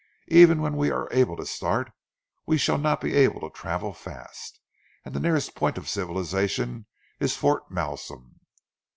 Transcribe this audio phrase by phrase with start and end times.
[0.29, 1.91] Even when we are able to start
[2.47, 4.59] we shall not be able to travel fast,
[5.05, 6.87] and the nearest point of civilization
[7.19, 8.39] is Fort Malsun."